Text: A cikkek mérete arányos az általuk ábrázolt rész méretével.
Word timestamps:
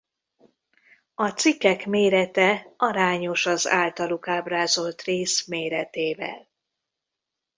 A 1.15 1.29
cikkek 1.29 1.85
mérete 1.85 2.73
arányos 2.77 3.45
az 3.45 3.67
általuk 3.67 4.27
ábrázolt 4.27 5.01
rész 5.01 5.45
méretével. 5.47 6.47